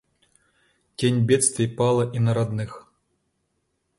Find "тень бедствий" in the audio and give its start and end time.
0.95-1.67